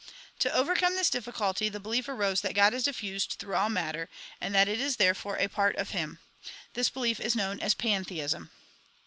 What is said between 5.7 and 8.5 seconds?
of Him. This belief is known as pantheism.